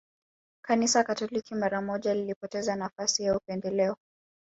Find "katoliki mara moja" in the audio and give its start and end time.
1.03-2.13